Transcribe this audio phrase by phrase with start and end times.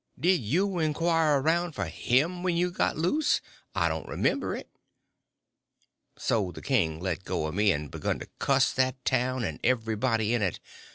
[0.19, 3.39] Did you inquire around for him when you got loose?
[3.75, 4.67] I don't remember it."
[6.17, 10.33] So the king let go of me, and begun to cuss that town and everybody
[10.33, 10.59] in it.